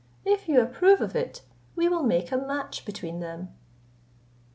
[0.25, 1.43] If you approve of it,
[1.75, 3.49] we will make a match between them."